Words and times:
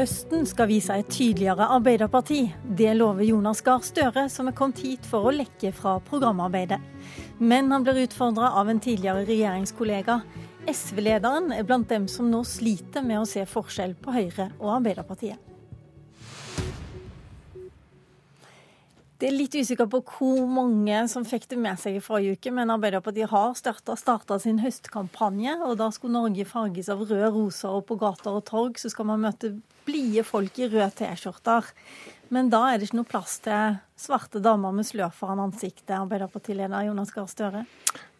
Høsten 0.00 0.46
skal 0.48 0.70
vise 0.70 0.94
et 0.96 1.08
tydeligere 1.12 1.66
Arbeiderparti. 1.74 2.38
Det 2.64 2.94
lover 2.96 3.26
Jonas 3.26 3.58
Gahr 3.60 3.82
Støre, 3.84 4.22
som 4.32 4.48
er 4.48 4.54
kommet 4.56 4.80
hit 4.80 5.04
for 5.04 5.28
å 5.28 5.32
lekke 5.34 5.74
fra 5.76 5.98
programarbeidet. 6.06 6.78
Men 7.36 7.68
han 7.68 7.84
blir 7.84 8.06
utfordra 8.06 8.48
av 8.56 8.70
en 8.72 8.80
tidligere 8.80 9.26
regjeringskollega. 9.28 10.16
SV-lederen 10.72 11.52
er 11.52 11.68
blant 11.68 11.92
dem 11.92 12.08
som 12.08 12.32
nå 12.32 12.40
sliter 12.48 13.04
med 13.04 13.20
å 13.20 13.28
se 13.28 13.44
forskjell 13.44 13.92
på 14.00 14.16
Høyre 14.16 14.48
og 14.62 14.78
Arbeiderpartiet. 14.78 15.49
Det 19.20 19.28
er 19.28 19.34
litt 19.36 19.52
usikker 19.52 19.84
på 19.92 19.98
hvor 20.14 20.46
mange 20.48 21.02
som 21.12 21.26
fikk 21.28 21.42
det 21.50 21.58
med 21.60 21.76
seg 21.76 21.98
i 21.98 22.00
forrige 22.00 22.38
uke, 22.38 22.52
men 22.56 22.72
Arbeiderpartiet 22.72 23.28
har 23.28 23.52
starta 23.52 24.38
sin 24.40 24.62
høstkampanje, 24.62 25.58
og 25.60 25.74
da 25.76 25.90
skulle 25.92 26.16
Norge 26.16 26.46
farges 26.48 26.88
av 26.88 27.02
røde 27.04 27.28
roser, 27.34 27.68
og 27.68 27.84
på 27.90 27.98
gater 28.00 28.38
og 28.38 28.46
torg 28.48 28.80
så 28.80 28.88
skal 28.88 29.10
man 29.10 29.20
møte 29.26 29.58
blide 29.84 30.24
folk 30.24 30.56
i 30.56 30.70
røde 30.72 30.88
T-skjorter. 31.02 31.68
Men 32.32 32.48
da 32.48 32.62
er 32.70 32.78
det 32.78 32.88
ikke 32.88 33.00
noe 33.02 33.10
plass 33.10 33.36
til 33.44 33.76
svarte 34.00 34.40
damer 34.40 34.72
med 34.72 34.88
slør 34.88 35.12
foran 35.12 35.44
ansiktet, 35.44 35.92
Arbeiderpartileder 35.98 36.88
Jonas 36.88 37.12
Gahr 37.12 37.28
Støre? 37.28 37.66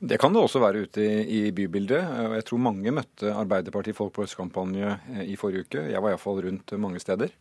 Det 0.04 0.20
kan 0.20 0.37
det 0.37 0.45
også 0.45 0.60
være 0.60 0.84
ute 0.84 1.09
i, 1.24 1.46
bybildet. 1.54 2.04
og 2.26 2.37
Jeg 2.37 2.48
tror 2.51 2.64
mange 2.66 2.92
møtte 2.92 3.32
Arbeiderpartifolk 3.32 4.12
på 4.18 4.26
høstkampanje 4.26 4.98
eh, 5.14 5.24
i 5.32 5.40
forrige 5.40 5.64
uke. 5.64 5.88
Jeg 5.95 6.04
var 6.04 6.12
iallfall 6.12 6.45
rundt 6.51 6.76
mange 6.76 7.01
steder. 7.01 7.32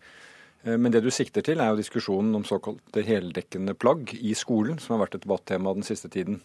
Eh, 0.64 0.78
men 0.78 0.92
det 0.92 1.04
du 1.06 1.12
sikter 1.14 1.46
til, 1.46 1.62
er 1.62 1.72
jo 1.72 1.80
diskusjonen 1.80 2.36
om 2.40 2.46
såkalte 2.48 3.04
heldekkende 3.06 3.76
plagg 3.80 4.14
i 4.16 4.36
skolen, 4.38 4.80
som 4.82 4.96
har 4.96 5.06
vært 5.06 5.20
et 5.20 5.26
debattema 5.26 5.74
den 5.76 5.88
siste 5.88 6.12
tiden. 6.12 6.42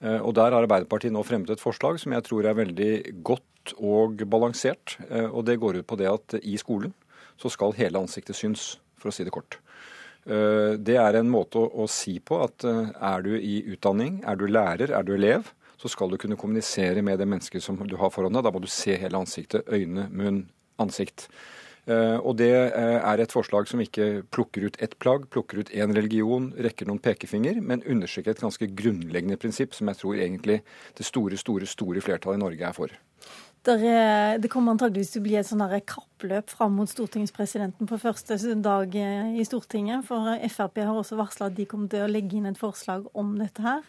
Eh, 0.00 0.20
og 0.20 0.34
Der 0.34 0.52
har 0.52 0.62
Arbeiderpartiet 0.62 1.14
nå 1.14 1.24
fremmet 1.26 1.50
et 1.50 1.62
forslag 1.62 1.98
som 1.98 2.14
jeg 2.14 2.26
tror 2.26 2.46
er 2.46 2.58
veldig 2.58 3.22
godt 3.22 3.74
og 3.78 4.22
balansert. 4.30 4.96
Eh, 5.10 5.26
og 5.26 5.44
Det 5.44 5.58
går 5.58 5.80
ut 5.82 5.86
på 5.86 5.98
det 5.98 6.10
at 6.10 6.38
i 6.42 6.56
skolen 6.56 6.94
så 7.38 7.50
skal 7.50 7.76
hele 7.78 7.98
ansiktet 7.98 8.36
syns, 8.36 8.78
for 8.98 9.10
å 9.10 9.14
si 9.14 9.24
det 9.24 9.34
kort. 9.34 9.60
Det 10.28 10.96
er 10.98 11.14
en 11.16 11.28
måte 11.30 11.56
å, 11.56 11.86
si 11.88 12.18
på 12.18 12.42
at 12.42 12.64
er 12.66 13.22
du 13.22 13.30
i 13.38 13.62
utdanning, 13.72 14.18
er 14.26 14.36
du 14.36 14.44
lærer, 14.50 14.90
er 14.90 15.06
du 15.06 15.14
elev, 15.14 15.54
så 15.78 15.88
skal 15.88 16.10
du 16.10 16.18
kunne 16.18 16.36
kommunisere 16.36 17.00
med 17.00 17.20
det 17.22 17.28
mennesket 17.30 17.62
som 17.62 17.78
du 17.78 17.94
har 17.96 18.10
foran 18.10 18.34
deg. 18.34 18.42
Da 18.44 18.50
må 18.50 18.60
du 18.60 18.66
se 18.66 18.98
hele 18.98 19.16
ansiktet, 19.16 19.70
øyne, 19.70 20.08
munn, 20.10 20.42
ansikt. 20.82 21.28
Eh, 21.88 22.18
og 22.20 22.36
det 22.36 22.52
eh, 22.52 22.98
er 23.00 23.22
et 23.22 23.32
forslag 23.32 23.68
som 23.70 23.80
ikke 23.80 24.22
plukker 24.34 24.66
ut 24.68 24.76
ett 24.84 24.98
plagg, 25.00 25.24
plukker 25.32 25.62
ut 25.62 25.72
én 25.72 25.94
religion, 25.96 26.50
rekker 26.60 26.88
noen 26.88 27.00
pekefinger, 27.00 27.62
men 27.64 27.84
understreker 27.88 28.34
et 28.34 28.44
ganske 28.44 28.68
grunnleggende 28.76 29.40
prinsipp 29.40 29.76
som 29.76 29.88
jeg 29.88 30.02
tror 30.02 30.20
egentlig 30.20 30.60
det 30.98 31.08
store, 31.08 31.40
store, 31.40 31.68
store 31.70 32.04
flertallet 32.04 32.40
i 32.40 32.44
Norge 32.44 32.68
er 32.68 32.76
for. 32.76 32.92
Er, 33.68 34.38
det 34.40 34.48
kommer 34.50 34.72
antageligvis 34.72 35.12
til 35.12 35.20
å 35.20 35.26
bli 35.26 35.34
et 35.36 35.48
sånn 35.48 35.64
kappløp 35.84 36.48
fram 36.50 36.78
mot 36.78 36.88
stortingspresidenten 36.88 37.88
på 37.88 37.98
første 38.00 38.38
dag 38.64 38.94
i 38.96 39.44
Stortinget. 39.44 40.06
For 40.08 40.38
Frp 40.48 40.80
har 40.82 40.96
også 40.96 41.18
varsla 41.18 41.50
at 41.50 41.56
de 41.56 41.66
kommer 41.68 41.90
til 41.92 42.04
å 42.04 42.08
legge 42.10 42.38
inn 42.38 42.48
et 42.48 42.58
forslag 42.58 43.04
om 43.18 43.34
dette 43.38 43.62
her. 43.64 43.84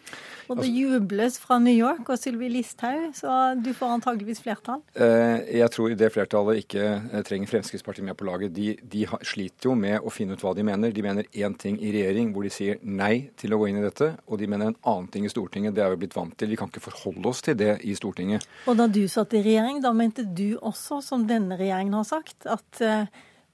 Og 0.50 0.58
det 0.58 0.66
altså, 0.66 0.74
jubles 0.74 1.38
fra 1.40 1.58
New 1.62 1.74
York 1.74 2.08
og 2.10 2.18
Sylvi 2.20 2.50
Listhaug, 2.52 3.14
så 3.16 3.54
du 3.56 3.72
får 3.76 3.96
antageligvis 3.96 4.42
flertall? 4.44 4.82
Eh, 4.94 5.56
jeg 5.60 5.70
tror 5.72 5.94
det 5.96 6.12
flertallet 6.12 6.64
ikke 6.64 6.84
eh, 6.98 7.24
trenger 7.26 7.52
Fremskrittspartiet 7.54 8.06
med 8.06 8.18
på 8.18 8.26
laget. 8.28 8.52
De, 8.56 8.74
de 8.82 9.06
sliter 9.26 9.70
jo 9.70 9.76
med 9.78 10.00
å 10.02 10.12
finne 10.12 10.36
ut 10.36 10.44
hva 10.44 10.52
de 10.58 10.66
mener. 10.66 10.92
De 10.92 11.04
mener 11.06 11.30
én 11.32 11.56
ting 11.56 11.78
i 11.80 11.92
regjering 11.94 12.34
hvor 12.34 12.44
de 12.46 12.52
sier 12.52 12.80
nei 12.82 13.30
til 13.40 13.54
å 13.54 13.60
gå 13.62 13.70
inn 13.70 13.80
i 13.80 13.86
dette, 13.86 14.12
og 14.26 14.42
de 14.42 14.50
mener 14.50 14.72
en 14.72 14.78
annen 14.92 15.08
ting 15.14 15.28
i 15.28 15.32
Stortinget. 15.32 15.76
Det 15.76 15.86
er 15.86 15.94
vi 15.94 16.02
blitt 16.04 16.18
vant 16.18 16.36
til. 16.36 16.50
Vi 16.52 16.58
kan 16.60 16.72
ikke 16.72 16.84
forholde 16.90 17.30
oss 17.30 17.44
til 17.46 17.56
det 17.60 17.76
i 17.86 17.94
Stortinget. 17.98 18.46
Og 18.66 18.78
da 18.78 18.88
du 18.90 19.02
satt 19.10 19.38
i 19.38 19.44
regjering 19.46 19.69
regjering, 19.70 19.82
da 19.82 19.92
mente 19.92 20.24
du 20.24 20.58
også, 20.58 21.00
som 21.02 21.26
denne 21.28 21.56
regjeringen 21.56 21.94
har 21.94 22.04
sagt, 22.04 22.46
at 22.46 22.80
eh, 22.80 23.06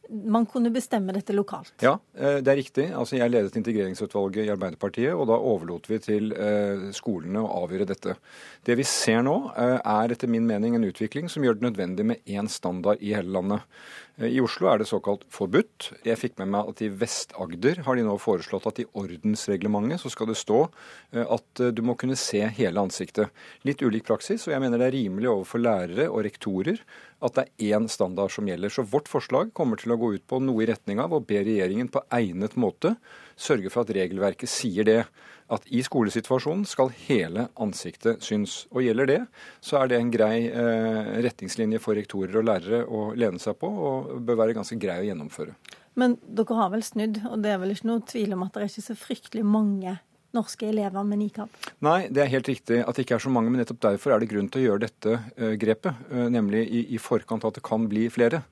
man 0.08 0.46
kunne 0.50 0.72
bestemme 0.74 1.14
dette 1.16 1.34
lokalt? 1.36 1.74
Ja, 1.84 1.96
eh, 2.14 2.38
det 2.44 2.52
er 2.52 2.60
riktig. 2.60 2.86
Altså, 2.94 3.18
jeg 3.18 3.32
ledet 3.32 3.58
integreringsutvalget 3.58 4.46
i 4.46 4.52
Arbeiderpartiet, 4.54 5.12
og 5.14 5.28
da 5.30 5.38
overlot 5.38 5.90
vi 5.90 6.00
til 6.04 6.32
eh, 6.32 6.88
skolene 6.96 7.42
å 7.42 7.62
avgjøre 7.64 7.88
dette. 7.92 8.16
Det 8.66 8.78
vi 8.78 8.86
ser 8.86 9.22
nå, 9.26 9.36
er 9.56 10.12
etter 10.12 10.30
min 10.30 10.46
mening 10.48 10.76
en 10.76 10.88
utvikling 10.88 11.30
som 11.32 11.44
gjør 11.44 11.58
det 11.58 11.70
nødvendig 11.70 12.10
med 12.12 12.26
én 12.26 12.50
standard 12.50 13.02
i 13.02 13.14
hele 13.16 13.32
landet. 13.38 13.64
Eh, 14.16 14.32
I 14.32 14.40
Oslo 14.40 14.70
er 14.70 14.80
det 14.80 14.88
såkalt 14.88 15.26
forbudt. 15.32 15.90
Jeg 16.06 16.20
fikk 16.20 16.38
med 16.40 16.52
meg 16.54 16.70
at 16.70 16.82
i 16.84 16.90
Vest-Agder 17.02 17.82
har 17.86 17.98
de 17.98 18.06
nå 18.06 18.16
foreslått 18.20 18.68
at 18.70 18.80
i 18.80 18.88
ordensreglementet 18.96 20.02
så 20.02 20.12
skal 20.12 20.30
det 20.30 20.38
stå 20.40 20.62
eh, 21.12 21.24
at 21.24 21.62
eh, 21.62 21.74
du 21.76 21.82
må 21.86 21.96
kunne 22.00 22.16
se 22.20 22.40
hele 22.58 22.82
ansiktet. 22.82 23.34
Litt 23.68 23.84
ulik 23.84 24.06
praksis, 24.08 24.46
og 24.48 24.54
jeg 24.54 24.64
mener 24.64 24.80
det 24.80 24.88
er 24.90 24.96
rimelig 24.96 25.32
overfor 25.32 25.62
lærere 25.62 26.08
og 26.08 26.24
rektorer 26.26 26.80
at 27.24 27.36
det 27.36 27.46
er 27.46 27.76
én 27.76 27.86
standard 27.88 28.32
som 28.34 28.48
gjelder. 28.48 28.72
Så 28.72 28.84
vårt 28.84 29.08
forslag 29.08 29.54
kommer 29.56 29.80
til 29.80 29.94
å 29.94 30.00
gå 30.00 30.12
ut 30.16 30.26
på 30.28 30.40
noe 30.42 30.64
i 30.64 30.68
retning 30.68 31.00
av 31.00 31.14
å 31.16 31.22
be 31.24 31.40
regjeringen 31.46 31.88
på 31.92 32.02
egnet 32.14 32.58
måte 32.60 32.96
sørge 33.36 33.70
for 33.72 33.84
at 33.84 33.92
regelverket 33.94 34.50
sier 34.50 34.86
det 34.88 35.00
at 35.52 35.66
i 35.70 35.82
skolesituasjonen 35.84 36.64
skal 36.66 36.90
hele 37.06 37.46
ansiktet 37.62 38.24
synes. 38.24 38.64
Og 38.72 38.82
gjelder 38.82 39.10
det, 39.10 39.20
så 39.62 39.78
er 39.80 39.92
det 39.92 40.00
en 40.00 40.10
grei 40.10 40.48
eh, 40.48 41.12
retningslinje 41.26 41.80
for 41.82 41.98
rektorer 41.98 42.40
og 42.40 42.48
lærere 42.48 42.82
å 42.88 43.10
lene 43.18 43.38
seg 43.42 43.58
på, 43.60 43.70
og 43.70 44.16
bør 44.26 44.40
være 44.42 44.56
ganske 44.58 44.78
grei 44.82 44.98
å 45.04 45.06
gjennomføre. 45.06 45.54
Men 45.96 46.18
dere 46.26 46.58
har 46.58 46.72
vel 46.74 46.82
snudd, 46.84 47.22
og 47.30 47.38
det 47.44 47.54
er 47.54 47.62
vel 47.62 47.72
ikke 47.76 47.88
noe 47.88 48.04
tvil 48.08 48.34
om 48.36 48.44
at 48.44 48.56
det 48.56 48.64
er 48.64 48.72
ikke 48.72 48.88
så 48.88 48.98
fryktelig 48.98 49.46
mange 49.48 49.94
norske 50.36 50.68
elever 50.68 51.06
med 51.08 51.22
nikab? 51.24 51.52
Nei, 51.84 52.06
det 52.12 52.24
er 52.24 52.32
helt 52.32 52.50
riktig 52.50 52.82
at 52.82 52.96
det 52.96 53.06
ikke 53.06 53.18
er 53.18 53.24
så 53.26 53.32
mange, 53.32 53.52
men 53.52 53.62
nettopp 53.62 53.82
derfor 53.88 54.14
er 54.14 54.22
det 54.22 54.30
grunn 54.30 54.50
til 54.52 54.62
å 54.62 54.66
gjøre 54.70 54.84
dette 54.86 55.18
uh, 55.18 55.54
grepet. 55.60 56.06
Uh, 56.12 56.26
nemlig 56.32 56.66
i, 56.68 56.84
i 56.96 57.02
forkant 57.02 57.46
at 57.48 57.58
det 57.58 57.64
kan 57.66 57.88
bli 57.90 58.06
flere. 58.12 58.44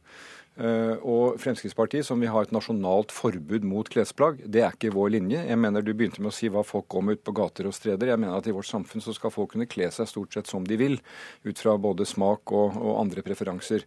Eh, 0.54 1.00
og 1.02 1.40
Fremskrittspartiet, 1.42 2.06
som 2.06 2.20
vil 2.22 2.30
ha 2.30 2.38
et 2.44 2.52
nasjonalt 2.54 3.10
forbud 3.10 3.64
mot 3.66 3.88
klesplagg, 3.90 4.38
det 4.46 4.60
er 4.62 4.76
ikke 4.76 4.92
vår 4.94 5.10
linje. 5.16 5.40
Jeg 5.48 5.58
mener 5.58 5.82
Du 5.82 5.90
begynte 5.92 6.22
med 6.22 6.30
å 6.30 6.34
si 6.36 6.46
hva 6.48 6.62
folk 6.62 6.86
går 6.94 7.02
med 7.02 7.18
ut 7.18 7.24
på 7.26 7.34
gater 7.34 7.66
og 7.66 7.74
streder. 7.74 8.12
Jeg 8.12 8.20
mener 8.22 8.38
at 8.38 8.46
i 8.46 8.54
vårt 8.54 8.70
samfunn 8.70 9.02
så 9.02 9.14
skal 9.16 9.34
folk 9.34 9.50
kunne 9.52 9.66
kle 9.66 9.90
seg 9.90 10.06
stort 10.06 10.32
sett 10.32 10.46
som 10.46 10.62
de 10.62 10.78
vil, 10.78 11.00
ut 11.42 11.58
fra 11.58 11.74
både 11.76 12.06
smak 12.06 12.54
og, 12.54 12.78
og 12.78 13.00
andre 13.02 13.26
preferanser. 13.26 13.82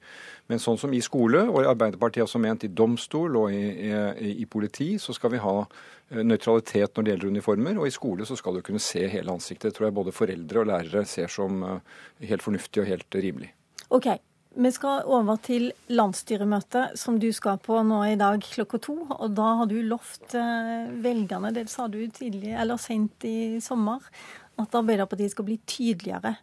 Men 0.51 0.59
sånn 0.59 0.77
som 0.77 0.91
i 0.91 1.00
skole, 1.00 1.45
og 1.47 1.63
Arbeiderpartiet 1.63 2.27
også 2.27 2.44
ment 2.44 2.67
i 2.67 2.73
domstol 2.73 3.39
og 3.39 3.56
i, 3.56 3.63
i, 3.88 4.35
i 4.44 4.45
politi, 4.45 4.97
så 5.00 5.16
skal 5.16 5.38
vi 5.38 5.44
ha 5.44 5.56
eh, 5.63 6.19
nøytralitet 6.19 6.91
når 6.97 7.03
det 7.03 7.16
gjelder 7.16 7.35
uniformer. 7.38 7.79
Og 7.79 7.88
i 7.88 7.95
skole 7.95 8.27
så 8.27 8.35
skal 8.35 8.59
du 8.59 8.66
kunne 8.67 8.83
se 8.83 9.07
hele 9.07 9.31
ansiktet. 9.31 9.72
Det 9.72 9.79
tror 9.79 9.88
jeg 9.88 10.01
både 10.03 10.19
foreldre 10.19 10.66
og 10.66 10.73
lærere 10.75 11.07
ser 11.07 11.31
som 11.31 11.63
eh, 11.63 12.00
helt 12.27 12.44
fornuftig 12.44 12.83
og 12.83 12.91
helt 12.91 13.23
rimelig. 13.23 13.53
Ok, 13.88 14.09
vi 14.57 14.72
skal 14.73 15.06
over 15.06 15.38
til 15.44 15.69
landsstyremøtet, 15.94 16.95
som 16.97 17.19
du 17.22 17.28
skal 17.35 17.59
på 17.62 17.78
nå 17.85 18.00
i 18.09 18.18
dag 18.19 18.41
klokka 18.41 18.79
to. 18.81 18.95
Og 19.18 19.35
da 19.38 19.51
har 19.59 19.69
du 19.69 19.78
lovt 19.85 20.34
eh, 20.38 20.88
velgerne, 21.03 21.53
det 21.53 21.68
sa 21.72 21.85
du 21.91 22.00
tidlig 22.13 22.56
eller 22.57 22.81
sent 22.81 23.28
i 23.28 23.62
sommer, 23.63 24.01
at 24.57 24.73
Arbeiderpartiet 24.79 25.35
skal 25.35 25.45
bli 25.45 25.59
tydeligere 25.69 26.34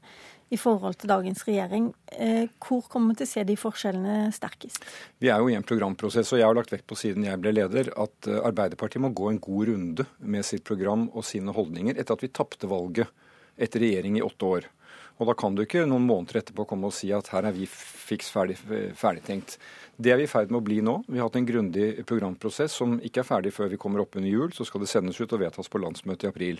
i 0.54 0.58
forhold 0.60 0.98
til 1.00 1.10
dagens 1.10 1.42
regjering. 1.48 1.88
Eh, 2.12 2.46
hvor 2.62 2.84
kommer 2.90 3.12
vi 3.12 3.22
til 3.22 3.28
å 3.28 3.32
se 3.32 3.44
de 3.48 3.56
forskjellene 3.58 4.30
sterkest? 4.36 4.86
Vi 5.18 5.32
er 5.32 5.42
jo 5.42 5.50
i 5.50 5.58
en 5.58 5.66
programprosess, 5.66 6.30
og 6.34 6.40
jeg 6.40 6.46
har 6.46 6.56
lagt 6.58 6.74
vekt 6.74 6.86
på 6.90 6.98
siden 6.98 7.26
jeg 7.26 7.40
ble 7.42 7.54
leder, 7.56 7.90
at 7.98 8.30
eh, 8.30 8.38
Arbeiderpartiet 8.44 9.02
må 9.02 9.10
gå 9.16 9.32
en 9.32 9.42
god 9.42 9.72
runde 9.72 10.06
med 10.20 10.46
sitt 10.46 10.66
program 10.68 11.08
og 11.10 11.26
sine 11.26 11.54
holdninger 11.56 11.98
etter 11.98 12.14
at 12.14 12.24
vi 12.26 12.30
tapte 12.30 12.70
valget 12.70 13.10
etter 13.58 13.82
regjering 13.82 14.18
i 14.20 14.24
åtte 14.26 14.54
år. 14.58 14.70
Og 15.18 15.28
da 15.30 15.34
kan 15.38 15.54
du 15.54 15.62
ikke 15.62 15.84
noen 15.86 16.06
måneder 16.08 16.40
etterpå 16.40 16.66
komme 16.68 16.90
og 16.90 16.96
si 16.96 17.12
at 17.14 17.28
her 17.30 17.46
er 17.46 17.54
vi 17.54 17.68
fiks 17.70 18.32
ferdig, 18.34 18.56
ferdigtenkt. 18.98 19.58
Det 19.94 20.10
er 20.10 20.18
vi 20.18 20.26
i 20.26 20.30
ferd 20.30 20.50
med 20.50 20.58
å 20.58 20.66
bli 20.66 20.80
nå. 20.82 20.96
Vi 21.06 21.20
har 21.20 21.28
hatt 21.28 21.38
en 21.38 21.46
grundig 21.46 21.90
programprosess 22.08 22.74
som 22.80 22.96
ikke 22.98 23.22
er 23.22 23.28
ferdig 23.28 23.54
før 23.54 23.70
vi 23.70 23.78
kommer 23.80 24.02
opp 24.02 24.18
under 24.18 24.30
jul. 24.30 24.50
Så 24.56 24.66
skal 24.66 24.82
det 24.82 24.90
sendes 24.90 25.20
ut 25.20 25.30
og 25.30 25.44
vedtas 25.44 25.70
på 25.70 25.82
landsmøtet 25.82 26.26
i 26.26 26.32
april. 26.32 26.58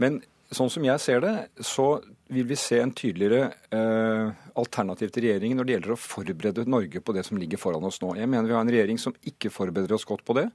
Men 0.00 0.20
sånn 0.54 0.70
som 0.72 0.84
jeg 0.84 1.00
ser 1.02 1.22
det, 1.22 1.34
så 1.64 2.00
vil 2.30 2.46
vi 2.48 2.56
se 2.58 2.80
en 2.82 2.92
tydeligere 2.96 3.50
eh, 3.74 4.30
alternativ 4.58 5.12
til 5.14 5.26
regjeringen 5.26 5.60
når 5.60 5.66
det 5.66 5.74
gjelder 5.76 5.94
å 5.94 6.00
forberede 6.00 6.66
Norge 6.70 7.02
på 7.04 7.14
det 7.14 7.24
som 7.26 7.38
ligger 7.40 7.60
foran 7.60 7.86
oss 7.86 8.00
nå. 8.02 8.12
Jeg 8.18 8.30
mener 8.30 8.50
vi 8.50 8.56
har 8.56 8.64
en 8.66 8.72
regjering 8.72 9.00
som 9.02 9.14
ikke 9.26 9.52
forbereder 9.54 9.94
oss 9.96 10.06
godt 10.08 10.24
på 10.26 10.36
det. 10.38 10.48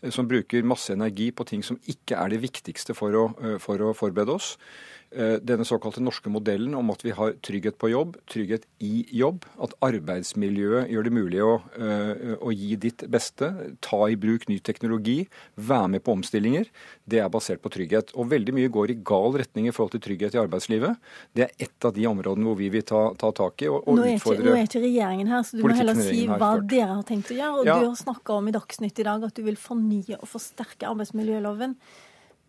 Eh, 0.00 0.12
som 0.14 0.28
bruker 0.30 0.66
masse 0.66 0.94
energi 0.94 1.30
på 1.34 1.46
ting 1.50 1.66
som 1.66 1.80
ikke 1.90 2.18
er 2.18 2.32
det 2.32 2.42
viktigste 2.44 2.96
for 2.98 3.16
å, 3.18 3.26
eh, 3.42 3.58
for 3.62 3.82
å 3.84 3.92
forberede 3.96 4.38
oss. 4.38 4.54
Eh, 5.10 5.40
denne 5.42 5.64
såkalte 5.66 5.98
norske 5.98 6.30
modellen 6.30 6.74
om 6.78 6.90
at 6.92 7.00
vi 7.02 7.10
har 7.10 7.32
trygghet 7.42 7.74
på 7.82 7.88
jobb, 7.90 8.14
trygghet 8.30 8.62
i 8.78 9.02
jobb. 9.18 9.42
At 9.58 9.72
arbeidsmiljøet 9.82 10.86
gjør 10.92 11.06
det 11.08 11.12
mulig 11.16 11.40
å, 11.42 11.54
eh, 11.74 12.36
å, 12.38 12.52
gi 12.54 12.76
ditt 12.78 13.02
beste, 13.10 13.48
ta 13.82 14.04
i 14.06 14.14
bruk 14.14 14.46
ny 14.46 14.60
teknologi, 14.62 15.24
være 15.56 15.88
med 15.96 16.04
på 16.06 16.14
omstillinger. 16.14 16.68
Det 17.02 17.18
er 17.18 17.28
basert 17.28 17.58
på 17.58 17.72
trygghet. 17.74 18.14
Og 18.14 18.30
veldig 18.30 18.54
mye 18.54 18.70
går 18.70 18.92
i 18.94 18.98
gal 19.02 19.34
retning 19.34 19.66
i 19.66 19.72
forhold 19.74 19.96
til 19.96 20.04
trygghet 20.04 20.36
i 20.36 20.42
arbeidslivet. 20.44 20.94
Det 21.34 21.42
er 21.42 21.50
ett 21.58 21.84
av 21.84 21.92
de 21.92 22.06
områdene 22.06 22.46
hvor 22.46 22.56
vi 22.60 22.68
vil 22.70 22.86
ta, 22.86 23.10
ta 23.18 23.32
tak 23.32 23.66
i 23.66 23.68
og, 23.68 23.82
og 23.88 23.98
nå 23.98 24.06
utfordre 24.14 24.46
Nå 24.46 24.54
er 24.54 24.68
ikke 24.68 24.84
regjeringen 24.84 25.26
her, 25.26 25.42
så 25.42 25.58
du 25.58 25.64
må 25.66 25.74
heller 25.74 25.98
si 25.98 26.22
hva 26.30 26.52
dere 26.62 27.00
har 27.00 27.02
tenkt 27.02 27.34
å 27.34 27.40
gjøre. 27.40 27.58
Og 27.58 27.66
ja. 27.66 27.80
du 27.82 27.88
har 27.88 27.98
snakka 27.98 28.38
om 28.38 28.46
i 28.46 28.54
Dagsnytt 28.54 29.02
i 29.02 29.08
dag 29.10 29.26
at 29.26 29.34
du 29.34 29.42
vil 29.42 29.58
fornye 29.58 30.20
og 30.20 30.30
forsterke 30.30 30.86
arbeidsmiljøloven. 30.86 31.74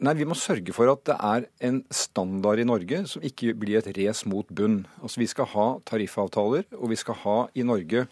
Nei, 0.00 0.14
Vi 0.16 0.24
må 0.24 0.32
sørge 0.32 0.72
for 0.72 0.88
at 0.88 1.02
det 1.04 1.14
er 1.20 1.44
en 1.68 1.82
standard 1.92 2.60
i 2.62 2.64
Norge 2.64 3.02
som 3.10 3.24
ikke 3.26 3.52
blir 3.52 3.82
et 3.82 3.90
race 3.98 4.24
mot 4.28 4.48
bunn. 4.48 4.86
Altså, 5.02 5.20
Vi 5.20 5.28
skal 5.28 5.50
ha 5.52 5.66
tariffavtaler, 5.84 6.64
og 6.72 6.88
vi 6.88 6.96
skal 6.96 7.18
ha 7.20 7.38
i 7.52 7.62
Norge 7.62 8.06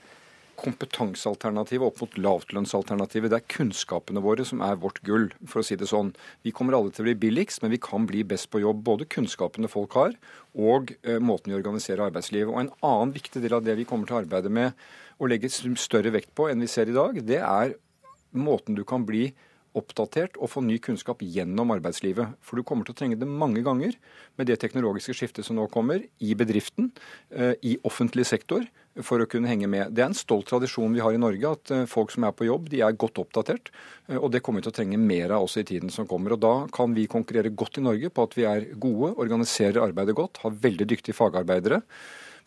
kompetansealternativet 0.58 1.86
opp 1.86 2.02
mot 2.02 2.18
lavtlønnsalternativet. 2.18 3.30
Det 3.30 3.38
er 3.38 3.56
kunnskapene 3.56 4.20
våre 4.20 4.44
som 4.44 4.60
er 4.60 4.76
vårt 4.76 5.00
gull, 5.06 5.30
for 5.46 5.62
å 5.62 5.64
si 5.64 5.78
det 5.80 5.88
sånn. 5.88 6.12
Vi 6.44 6.52
kommer 6.52 6.76
alle 6.76 6.92
til 6.92 7.06
å 7.06 7.08
bli 7.08 7.16
billigst, 7.24 7.62
men 7.62 7.72
vi 7.72 7.80
kan 7.80 8.04
bli 8.10 8.20
best 8.26 8.50
på 8.52 8.60
jobb. 8.60 8.84
Både 8.84 9.08
kunnskapene 9.08 9.70
folk 9.70 9.96
har, 9.96 10.12
og 10.58 10.92
eh, 11.04 11.22
måten 11.22 11.54
vi 11.54 11.56
organiserer 11.56 12.10
arbeidslivet. 12.10 12.52
Og 12.52 12.60
En 12.66 12.72
annen 12.82 13.16
viktig 13.16 13.40
del 13.40 13.54
av 13.54 13.64
det 13.64 13.78
vi 13.78 13.88
kommer 13.88 14.10
til 14.10 14.18
å 14.18 14.22
arbeide 14.26 14.52
med 14.52 14.76
og 15.18 15.30
legge 15.32 15.48
større 15.48 16.12
vekt 16.12 16.34
på 16.36 16.50
enn 16.50 16.60
vi 16.60 16.68
ser 16.68 16.90
i 16.90 16.96
dag, 17.00 17.16
det 17.24 17.40
er 17.40 17.78
måten 18.36 18.76
du 18.76 18.84
kan 18.84 19.06
bli 19.08 19.30
oppdatert 19.78 20.36
og 20.38 20.50
få 20.52 20.62
ny 20.66 20.76
kunnskap 20.82 21.22
gjennom 21.24 21.72
arbeidslivet. 21.74 22.34
For 22.44 22.58
du 22.58 22.66
kommer 22.66 22.86
til 22.86 22.96
å 22.96 22.98
trenge 22.98 23.18
det 23.20 23.28
mange 23.28 23.62
ganger 23.66 23.94
med 24.38 24.50
det 24.50 24.58
teknologiske 24.62 25.16
skiftet 25.16 25.46
som 25.46 25.58
nå 25.58 25.68
kommer, 25.72 26.04
i 26.20 26.34
bedriften, 26.38 26.92
eh, 27.30 27.54
i 27.62 27.78
offentlig 27.88 28.26
sektor, 28.26 28.66
for 29.04 29.22
å 29.22 29.28
kunne 29.30 29.50
henge 29.50 29.68
med. 29.70 29.94
Det 29.94 30.02
er 30.02 30.10
en 30.10 30.16
stolt 30.16 30.48
tradisjon 30.50 30.94
vi 30.94 31.02
har 31.04 31.14
i 31.14 31.20
Norge, 31.20 31.52
at 31.54 31.72
eh, 31.74 31.86
folk 31.90 32.12
som 32.14 32.26
er 32.26 32.34
på 32.34 32.48
jobb, 32.48 32.68
de 32.72 32.82
er 32.82 32.98
godt 32.98 33.20
oppdatert. 33.22 33.70
Eh, 34.08 34.18
og 34.18 34.32
det 34.34 34.42
kommer 34.42 34.60
vi 34.60 34.68
til 34.68 34.74
å 34.74 34.78
trenge 34.80 35.00
mer 35.00 35.34
av 35.36 35.46
også 35.46 35.62
i 35.62 35.68
tiden 35.68 35.92
som 35.94 36.08
kommer. 36.10 36.34
Og 36.34 36.42
da 36.42 36.54
kan 36.74 36.94
vi 36.96 37.08
konkurrere 37.10 37.54
godt 37.54 37.78
i 37.78 37.84
Norge 37.84 38.10
på 38.10 38.28
at 38.28 38.38
vi 38.38 38.46
er 38.48 38.70
gode, 38.74 39.14
organiserer 39.16 39.84
arbeidet 39.86 40.16
godt, 40.18 40.42
har 40.44 40.58
veldig 40.66 40.88
dyktige 40.94 41.18
fagarbeidere. 41.18 41.82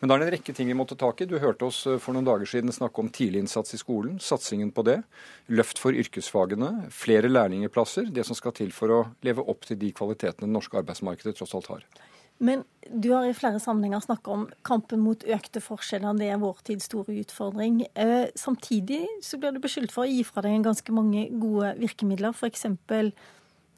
Men 0.02 0.10
da 0.10 0.16
er 0.16 0.18
det 0.18 0.26
en 0.26 0.34
rekke 0.34 0.52
ting 0.58 0.66
vi 0.66 0.74
må 0.74 0.82
ta 0.90 0.96
tak 0.98 1.20
i. 1.22 1.28
Du 1.30 1.36
hørte 1.38 1.68
oss 1.68 1.84
eh, 1.86 2.00
for 2.02 2.10
noen 2.16 2.26
dager 2.26 2.48
siden 2.50 2.74
snakke 2.74 2.98
om 2.98 3.10
tidlig 3.14 3.44
innsats 3.44 3.76
i 3.76 3.78
skolen, 3.78 4.16
satsingen 4.18 4.72
på 4.74 4.82
det. 4.88 4.96
Løft 5.54 5.78
for 5.78 5.94
yrkesfagene, 5.94 6.88
flere 6.90 7.30
lærlingplasser. 7.30 8.08
Det 8.10 8.24
som 8.26 8.34
skal 8.34 8.56
til 8.56 8.72
for 8.74 8.90
å 8.90 9.04
leve 9.22 9.44
opp 9.46 9.62
til 9.68 9.78
de 9.78 9.92
kvalitetene 9.94 10.48
det 10.48 10.56
norske 10.56 10.80
arbeidsmarkedet 10.80 11.36
tross 11.38 11.54
alt 11.54 11.70
har. 11.70 11.86
Men 12.42 12.64
du 12.90 13.12
har 13.12 13.28
i 13.28 13.36
flere 13.38 13.60
sammenhenger 13.62 14.02
snakka 14.02 14.32
om 14.34 14.48
kampen 14.66 15.04
mot 15.04 15.22
økte 15.22 15.62
forskjeller. 15.62 16.18
Det 16.18 16.32
er 16.34 16.42
vår 16.42 16.64
tids 16.66 16.88
store 16.90 17.14
utfordring. 17.22 17.84
Eh, 17.94 18.24
samtidig 18.34 19.04
så 19.22 19.38
blir 19.38 19.54
du 19.54 19.62
beskyldt 19.62 19.94
for 19.94 20.02
å 20.02 20.10
gi 20.10 20.24
fra 20.26 20.42
deg 20.42 20.66
ganske 20.66 20.96
mange 20.98 21.28
gode 21.30 21.76
virkemidler. 21.78 22.34
F.eks. 22.34 22.66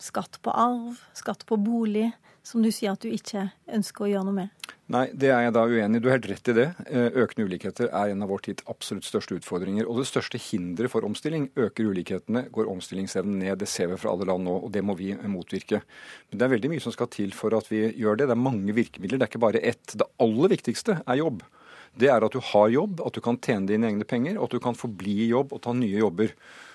skatt 0.02 0.41
på 0.43 0.52
arv, 0.52 1.00
skatt 1.17 1.46
på 1.46 1.58
bolig, 1.61 2.11
som 2.44 2.62
du 2.62 2.69
sier 2.75 2.93
at 2.93 3.00
du 3.00 3.08
ikke 3.08 3.49
ønsker 3.73 4.05
å 4.05 4.11
gjøre 4.11 4.29
noe 4.29 4.37
med. 4.43 4.70
Nei, 4.93 5.06
det 5.17 5.31
er 5.32 5.46
jeg 5.46 5.55
da 5.56 5.62
uenig 5.64 5.96
i. 5.96 6.02
Du 6.05 6.11
har 6.11 6.19
helt 6.19 6.26
rett 6.29 6.49
i 6.52 6.55
det. 6.58 6.67
Eh, 6.85 7.14
økende 7.23 7.46
ulikheter 7.49 7.88
er 7.88 8.11
en 8.12 8.25
av 8.26 8.29
vår 8.29 8.43
tids 8.44 8.67
absolutt 8.69 9.06
største 9.08 9.38
utfordringer. 9.38 9.88
Og 9.88 10.02
det 10.02 10.11
største 10.11 10.37
hinderet 10.50 10.93
for 10.93 11.06
omstilling. 11.08 11.46
Øker 11.56 11.88
ulikhetene, 11.88 12.44
går 12.52 12.69
omstillingsevnen 12.69 13.41
ned. 13.41 13.62
Det 13.62 13.70
ser 13.70 13.88
vi 13.88 13.96
fra 14.02 14.12
alle 14.12 14.29
land 14.29 14.44
nå, 14.44 14.58
og 14.67 14.75
det 14.75 14.85
må 14.85 14.93
vi 14.99 15.14
motvirke. 15.17 15.81
Men 16.29 16.40
det 16.40 16.44
er 16.44 16.52
veldig 16.52 16.75
mye 16.75 16.85
som 16.85 16.93
skal 16.93 17.08
til 17.17 17.32
for 17.32 17.56
at 17.56 17.73
vi 17.73 17.87
gjør 17.97 18.20
det. 18.20 18.29
Det 18.29 18.37
er 18.37 18.44
mange 18.44 18.76
virkemidler, 18.76 19.23
det 19.23 19.25
er 19.25 19.32
ikke 19.32 19.47
bare 19.47 19.64
ett. 19.64 19.97
Det 19.97 20.11
aller 20.20 20.52
viktigste 20.52 21.00
er 21.00 21.23
jobb. 21.23 21.40
Det 21.97 22.11
er 22.11 22.26
at 22.26 22.37
du 22.37 22.43
har 22.52 22.69
jobb, 22.75 23.00
at 23.06 23.17
du 23.17 23.23
kan 23.25 23.40
tjene 23.40 23.70
dine 23.70 23.88
egne 23.88 24.05
penger, 24.05 24.37
og 24.37 24.50
at 24.50 24.58
du 24.58 24.61
kan 24.61 24.76
forbli 24.76 25.17
i 25.25 25.31
jobb 25.31 25.55
og 25.55 25.64
ta 25.64 25.73
nye 25.73 25.97
jobber. 26.02 26.35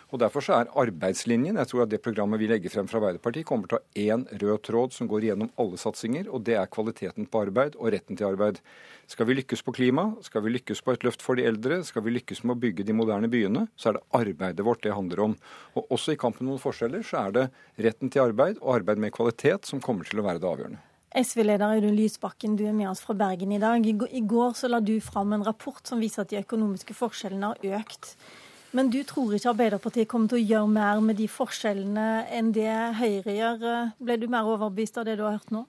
Og 0.10 0.18
Derfor 0.24 0.42
så 0.42 0.56
er 0.58 0.72
arbeidslinjen 0.82 1.60
jeg 1.60 1.70
tror 1.70 1.84
at 1.84 1.92
det 1.92 2.02
programmet 2.02 2.42
vi 2.42 2.48
legger 2.50 2.74
frem 2.74 2.88
fra 2.90 2.98
Arbeiderpartiet, 2.98 3.46
kommer 3.46 3.70
til 3.70 3.78
å 3.78 3.82
ha 3.82 4.08
én 4.10 4.24
rød 4.42 4.64
tråd 4.66 4.96
som 4.96 5.10
går 5.10 5.28
gjennom 5.28 5.52
alle 5.62 5.78
satsinger, 5.78 6.32
og 6.34 6.48
det 6.48 6.56
er 6.58 6.72
kvaliteten 6.74 7.28
på 7.30 7.44
arbeid 7.46 7.78
og 7.78 7.92
retten 7.94 8.18
til 8.18 8.32
arbeid. 8.32 8.58
Skal 9.10 9.30
vi 9.30 9.38
lykkes 9.38 9.62
på 9.66 9.76
klima, 9.78 10.08
skal 10.26 10.44
vi 10.48 10.56
lykkes 10.56 10.82
på 10.86 10.96
et 10.96 11.06
løft 11.06 11.22
for 11.26 11.38
de 11.38 11.46
eldre, 11.46 11.84
skal 11.86 12.08
vi 12.08 12.16
lykkes 12.18 12.42
med 12.42 12.58
å 12.58 12.62
bygge 12.66 12.88
de 12.90 12.98
moderne 12.98 13.30
byene, 13.30 13.68
så 13.78 13.92
er 13.92 14.00
det 14.00 14.06
arbeidet 14.18 14.66
vårt 14.66 14.82
det 14.88 14.98
handler 14.98 15.24
om. 15.28 15.38
Og 15.78 15.94
Også 15.94 16.18
i 16.18 16.22
kampen 16.22 16.50
mot 16.50 16.62
forskjeller 16.62 17.06
så 17.06 17.28
er 17.28 17.38
det 17.38 17.48
retten 17.86 18.10
til 18.10 18.26
arbeid 18.26 18.58
og 18.64 18.80
arbeid 18.80 19.02
med 19.06 19.14
kvalitet 19.14 19.70
som 19.70 19.82
kommer 19.82 20.10
til 20.10 20.24
å 20.24 20.26
være 20.26 20.42
det 20.42 20.50
avgjørende. 20.50 20.84
SV-leder 21.10 21.72
Audun 21.74 21.96
Lysbakken, 21.98 22.58
du 22.58 22.68
er 22.70 22.74
med 22.74 22.90
oss 22.90 23.02
fra 23.02 23.16
Bergen 23.18 23.54
i 23.54 23.62
dag. 23.62 23.86
I 23.86 24.22
går 24.22 24.54
så 24.58 24.70
la 24.70 24.82
du 24.82 25.00
fram 25.02 25.34
en 25.34 25.46
rapport 25.46 25.82
som 25.86 26.02
viser 26.02 26.22
at 26.22 26.30
de 26.30 26.42
økonomiske 26.42 26.94
forskjellene 26.98 27.50
har 27.50 27.82
økt. 27.82 28.14
Men 28.72 28.92
du 28.94 29.00
tror 29.04 29.34
ikke 29.34 29.50
Arbeiderpartiet 29.50 30.08
kommer 30.10 30.30
til 30.30 30.38
å 30.38 30.48
gjøre 30.52 30.70
mer 30.70 31.00
med 31.02 31.18
de 31.18 31.26
forskjellene 31.32 32.08
enn 32.38 32.52
det 32.54 32.70
Høyre 33.00 33.34
gjør? 33.34 33.64
Ble 33.98 34.18
du 34.22 34.28
mer 34.30 34.46
overbevist 34.46 35.00
av 35.02 35.08
det 35.10 35.18
du 35.18 35.26
har 35.26 35.40
hørt 35.40 35.54
nå? 35.54 35.64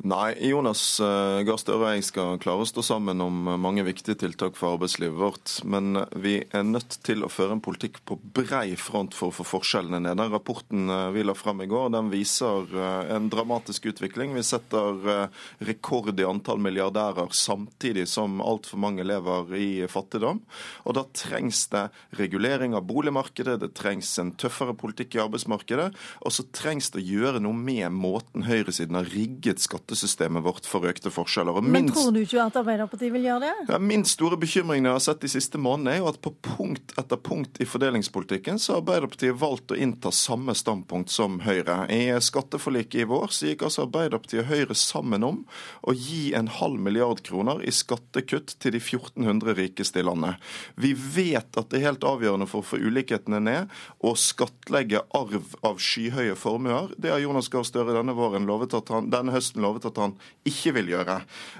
Nei, 0.00 0.32
Jonas 0.48 0.80
uh, 1.04 1.42
Gahr 1.44 1.58
Støre 1.60 1.84
og 1.84 1.90
jeg 1.92 2.06
skal 2.06 2.38
klare 2.40 2.64
å 2.64 2.68
stå 2.68 2.80
sammen 2.84 3.20
om 3.20 3.50
eh, 3.50 3.58
mange 3.60 3.82
viktige 3.84 4.16
tiltak 4.22 4.54
for 4.56 4.78
arbeidslivet 4.78 5.18
vårt. 5.20 5.52
Men 5.68 5.98
eh, 6.00 6.14
vi 6.16 6.32
er 6.56 6.64
nødt 6.64 6.96
til 7.04 7.20
å 7.20 7.28
føre 7.28 7.58
en 7.58 7.60
politikk 7.60 8.00
på 8.08 8.16
brei 8.16 8.78
front 8.80 9.12
for 9.16 9.28
å 9.28 9.34
få 9.36 9.44
forskjellene 9.44 10.00
ned. 10.06 10.16
Den 10.16 10.32
rapporten 10.32 10.88
vi 11.12 11.24
la 11.26 11.34
frem 11.36 11.60
i 11.60 11.68
går, 11.68 11.90
den 11.92 12.08
viser 12.12 12.72
en 13.12 13.28
dramatisk 13.32 13.90
utvikling. 13.92 14.32
Vi 14.38 14.44
setter 14.46 15.28
rekord 15.68 16.16
i 16.16 16.26
antall 16.26 16.62
milliardærer 16.64 17.34
samtidig 17.36 18.06
som 18.08 18.40
altfor 18.40 18.80
mange 18.80 19.04
lever 19.04 19.52
i 19.58 19.68
fattigdom. 19.90 20.40
Og 20.88 20.96
da 20.96 21.04
trengs 21.16 21.66
det 21.74 21.86
regulering 22.18 22.76
av 22.78 22.86
boligmarkedet, 22.88 23.58
det 23.60 23.72
trengs 23.78 24.14
en 24.22 24.32
tøffere 24.40 24.76
politikk 24.80 25.18
i 25.18 25.22
arbeidsmarkedet, 25.26 25.90
og 26.24 26.34
så 26.34 26.46
trengs 26.56 26.90
det 26.94 27.02
å 27.02 27.08
gjøre 27.10 27.44
noe 27.44 27.56
med 27.56 27.92
måten 27.96 28.48
høyresiden 28.48 28.98
har 28.98 29.12
rigget 29.12 29.59
skattesystemet 29.60 30.44
vårt 30.44 30.68
for 30.68 30.86
økte 30.88 31.12
forskjeller. 31.12 31.58
Og 31.60 31.64
Men 31.64 31.90
tror 31.90 32.10
du 32.14 32.20
ikke 32.22 32.42
at 32.42 32.58
Arbeiderpartiet 32.60 33.12
vil 33.14 33.26
gjøre 33.28 33.48
det? 33.48 33.66
Ja, 33.72 33.80
min 33.82 34.04
store 34.08 34.38
bekymring 34.40 34.86
jeg 34.86 34.96
har 34.96 35.04
sett 35.04 35.22
de 35.24 35.30
siste 35.32 35.60
månedene, 35.60 35.96
er 35.96 36.02
jo 36.02 36.10
at 36.10 36.20
på 36.24 36.32
punkt 36.44 36.94
etter 37.00 37.20
punkt 37.20 37.60
i 37.60 37.68
fordelingspolitikken 37.68 38.60
så 38.60 38.76
har 38.76 38.82
Arbeiderpartiet 38.84 39.38
valgt 39.40 39.74
å 39.74 39.78
innta 39.78 40.12
samme 40.14 40.54
standpunkt 40.58 41.12
som 41.12 41.40
Høyre. 41.44 41.82
I 41.92 42.12
skatteforliket 42.22 43.04
i 43.04 43.08
vår 43.10 43.32
så 43.34 43.50
gikk 43.50 43.66
altså 43.68 43.86
Arbeiderpartiet 43.86 44.44
og 44.44 44.50
Høyre 44.50 44.76
sammen 44.78 45.26
om 45.26 45.42
å 45.82 45.94
gi 45.96 46.32
en 46.38 46.50
halv 46.60 46.80
milliard 46.80 47.22
kroner 47.26 47.62
i 47.66 47.72
skattekutt 47.74 48.56
til 48.62 48.76
de 48.76 48.80
1400 48.82 49.56
rikeste 49.58 50.00
i 50.00 50.06
landet. 50.06 50.40
Vi 50.80 50.92
vet 50.94 51.58
at 51.58 51.70
det 51.70 51.80
er 51.80 51.90
helt 51.90 52.06
avgjørende 52.06 52.48
for 52.50 52.62
å 52.62 52.68
få 52.70 52.80
ulikhetene 52.80 53.40
ned 53.42 53.74
og 54.06 54.18
skattlegge 54.20 55.02
arv 55.16 55.56
av 55.66 55.80
skyhøye 55.82 56.36
formuer. 56.38 56.94
Det 57.00 57.12
har 57.12 57.22
Jonas 57.22 57.50
Gahr 57.52 57.66
Støre 57.66 57.96
denne 57.96 58.14
våren 58.16 58.46
lovet 58.48 58.74
at 58.76 58.90
han, 58.94 59.10
denne 59.12 59.34
høsten 59.34 59.49
nesten 59.50 59.64
lovet 59.64 59.86
at 59.88 59.98
han 59.98 60.14
ikke 60.46 60.74
vil 60.78 60.92
gjøre. 60.94 61.16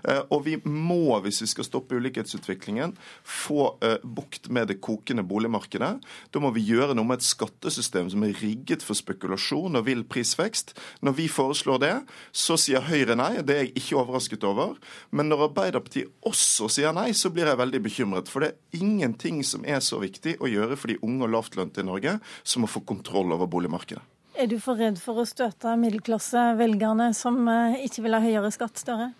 Eh, 0.09 0.23
og 0.30 0.44
vi 0.47 0.56
må, 0.64 1.18
hvis 1.25 1.42
vi 1.42 1.49
skal 1.50 1.66
stoppe 1.66 1.99
ulikhetsutviklingen, 1.99 2.94
få 3.25 3.76
eh, 3.82 3.99
bukt 4.02 4.50
med 4.50 4.68
det 4.70 4.80
kokende 4.80 5.25
boligmarkedet. 5.26 5.92
Da 6.30 6.40
må 6.40 6.52
vi 6.54 6.62
gjøre 6.62 6.94
noe 6.94 7.06
med 7.06 7.20
et 7.20 7.26
skattesystem 7.26 8.11
som 8.11 8.23
er 8.25 8.37
rigget 8.40 8.85
for 8.85 8.94
spekulasjon 8.94 9.76
og 9.76 9.87
vill 9.87 10.04
prisvekst. 10.04 10.76
Når 11.02 11.16
vi 11.18 11.28
foreslår 11.28 11.82
det, 11.82 11.94
så 12.32 12.56
sier 12.61 12.87
Høyre 12.87 13.16
nei. 13.18 13.42
Det 13.42 13.56
er 13.56 13.66
jeg 13.66 13.75
ikke 13.82 14.00
overrasket 14.00 14.47
over. 14.47 14.76
Men 15.11 15.30
når 15.30 15.49
Arbeiderpartiet 15.50 16.12
også 16.26 16.70
sier 16.70 16.94
nei, 16.97 17.11
så 17.16 17.32
blir 17.35 17.50
jeg 17.50 17.61
veldig 17.61 17.82
bekymret. 17.85 18.30
For 18.30 18.44
det 18.44 18.54
er 18.54 18.85
ingenting 18.85 19.42
som 19.47 19.66
er 19.66 19.82
så 19.85 20.00
viktig 20.02 20.38
å 20.40 20.50
gjøre 20.50 20.78
for 20.78 20.92
de 20.92 21.00
unge 21.02 21.26
og 21.26 21.35
lavtlønte 21.35 21.82
i 21.82 21.88
Norge 21.88 22.18
som 22.42 22.64
å 22.64 22.70
få 22.70 22.85
kontroll 22.87 23.35
over 23.35 23.50
boligmarkedet. 23.50 24.20
Er 24.40 24.47
du 24.49 24.56
for 24.56 24.78
redd 24.80 24.97
for 24.97 25.20
å 25.20 25.26
støte 25.28 25.75
middelklassevelgerne 25.76 27.11
som 27.12 27.42
eh, 27.52 27.82
ikke 27.85 28.06
vil 28.06 28.16
ha 28.16 28.20
høyere 28.25 28.49
skatt, 28.54 28.78
Støre? 28.80 29.11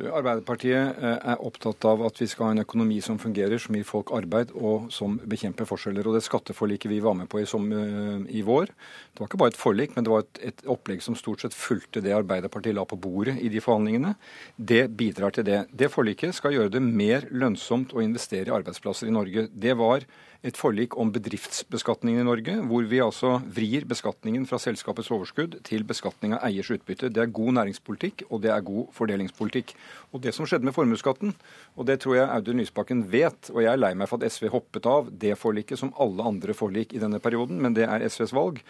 Arbeiderpartiet 0.00 0.98
eh, 1.00 1.16
er 1.32 1.40
opptatt 1.44 1.86
av 1.88 2.02
at 2.04 2.20
vi 2.20 2.28
skal 2.28 2.50
ha 2.50 2.50
en 2.52 2.60
økonomi 2.66 2.98
som 3.04 3.16
fungerer, 3.20 3.56
som 3.56 3.78
gir 3.78 3.86
folk 3.88 4.12
arbeid 4.16 4.52
og 4.52 4.90
som 4.92 5.16
bekjemper 5.32 5.68
forskjeller. 5.68 6.04
Og 6.04 6.18
Det 6.18 6.24
skatteforliket 6.26 6.92
vi 6.92 7.00
var 7.00 7.16
med 7.16 7.30
på 7.32 7.40
i, 7.40 7.46
som, 7.48 7.64
eh, 7.72 8.20
i 8.36 8.44
vår, 8.44 8.68
det 8.68 9.22
var 9.22 9.30
ikke 9.30 9.40
bare 9.40 9.54
et 9.54 9.60
forlik, 9.62 9.96
men 9.96 10.04
det 10.04 10.12
var 10.12 10.26
et, 10.26 10.44
et, 10.52 10.64
opplegg 10.76 11.00
som 11.04 11.16
stort 11.16 11.46
sett 11.46 11.56
fulgte 11.56 12.04
det 12.04 12.12
Arbeiderpartiet 12.16 12.76
la 12.76 12.84
på 12.84 13.00
bordet 13.00 13.38
i 13.40 13.48
de 13.48 13.64
forhandlingene. 13.64 14.12
Det 14.56 14.90
bidrar 14.92 15.32
til 15.36 15.48
det. 15.48 15.62
Det 15.72 15.88
forliket 15.88 16.36
skal 16.36 16.58
gjøre 16.58 16.76
det 16.76 16.84
mer 16.84 17.30
lønnsomt 17.32 17.96
å 17.96 18.04
investere 18.04 18.52
i 18.52 18.58
arbeidsplasser 18.60 19.08
i 19.08 19.16
Norge. 19.16 19.48
Det 19.56 19.72
var 19.80 20.04
et 20.40 20.56
forlik 20.56 20.94
om 20.96 21.10
bedriftsbeskatningen 21.12 22.22
i 22.22 22.24
Norge, 22.24 22.54
hvor 22.68 22.86
vi 22.88 23.02
altså 23.04 23.34
vrir 23.52 23.84
beskatningen 23.88 24.46
fra 24.48 24.56
selskapets 24.62 25.10
overskudd 25.12 25.58
til 25.68 25.84
beskatning 25.84 26.32
av 26.36 26.46
eiers 26.48 26.70
utbytte. 26.72 27.10
Det 27.12 27.20
er 27.20 27.34
god 27.36 27.58
næringspolitikk, 27.58 28.24
og 28.30 28.40
det 28.44 28.52
er 28.54 28.64
god 28.64 28.88
fordelingspolitikk. 28.96 29.74
Og 30.14 30.24
det 30.24 30.32
som 30.36 30.48
skjedde 30.48 30.64
med 30.64 30.76
formuesskatten, 30.76 31.34
og 31.76 31.88
det 31.90 31.98
tror 32.00 32.16
jeg 32.16 32.30
Audun 32.32 32.62
Lysbakken 32.62 33.04
vet, 33.12 33.52
og 33.52 33.60
jeg 33.66 33.72
er 33.74 33.82
lei 33.82 33.92
meg 33.98 34.08
for 34.08 34.16
at 34.16 34.32
SV 34.32 34.48
hoppet 34.54 34.88
av 34.88 35.12
det 35.12 35.36
forliket 35.36 35.82
som 35.82 35.92
alle 36.00 36.24
andre 36.32 36.56
forlik 36.56 36.96
i 36.96 37.02
denne 37.02 37.20
perioden, 37.20 37.60
men 37.60 37.76
det 37.76 37.84
er 37.84 38.08
SVs 38.08 38.32
valg, 38.36 38.64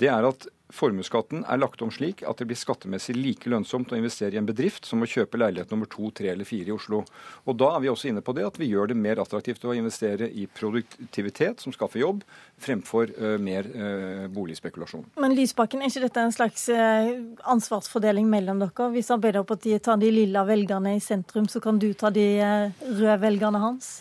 det 0.00 0.10
er 0.12 0.28
at 0.28 0.48
Formuesskatten 0.72 1.42
er 1.44 1.60
lagt 1.60 1.82
om 1.84 1.90
slik 1.92 2.22
at 2.24 2.38
det 2.40 2.46
blir 2.48 2.56
skattemessig 2.56 3.12
like 3.18 3.50
lønnsomt 3.52 3.90
å 3.92 3.98
investere 3.98 4.36
i 4.36 4.40
en 4.40 4.48
bedrift 4.48 4.86
som 4.88 5.04
å 5.04 5.08
kjøpe 5.08 5.36
leilighet 5.36 5.72
nummer 5.72 5.88
to, 5.90 6.08
tre 6.16 6.30
eller 6.32 6.48
fire 6.48 6.70
i 6.70 6.72
Oslo. 6.72 7.02
Og 7.44 7.58
Da 7.60 7.68
er 7.74 7.82
vi 7.84 7.90
også 7.92 8.08
inne 8.08 8.22
på 8.24 8.32
det 8.36 8.46
at 8.46 8.56
vi 8.56 8.70
gjør 8.70 8.88
det 8.88 8.96
mer 8.96 9.20
attraktivt 9.20 9.66
å 9.68 9.74
investere 9.76 10.30
i 10.30 10.46
produktivitet 10.48 11.60
som 11.60 11.74
skaffer 11.76 12.00
jobb, 12.00 12.22
fremfor 12.56 13.12
uh, 13.18 13.36
mer 13.36 13.68
uh, 13.68 14.24
boligspekulasjon. 14.32 15.04
Men 15.20 15.36
Lysbakken, 15.36 15.82
er 15.82 15.92
ikke 15.92 16.06
dette 16.06 16.24
en 16.24 16.32
slags 16.32 16.64
uh, 16.72 17.12
ansvarsfordeling 17.52 18.30
mellom 18.32 18.64
dere? 18.64 18.88
Hvis 18.96 19.12
Arbeiderpartiet 19.12 19.84
tar 19.84 20.00
de 20.00 20.08
lilla 20.14 20.46
velgerne 20.48 20.96
i 20.96 21.04
sentrum, 21.04 21.50
så 21.52 21.60
kan 21.60 21.76
du 21.82 21.90
ta 21.92 22.08
de 22.14 22.26
røde 22.40 23.20
velgerne 23.20 23.60
hans? 23.60 23.92